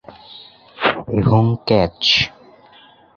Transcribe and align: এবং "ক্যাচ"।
এবং 1.19 1.43
"ক্যাচ"। 1.65 2.01